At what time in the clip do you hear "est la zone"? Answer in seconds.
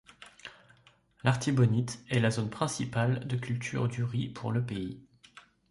2.09-2.49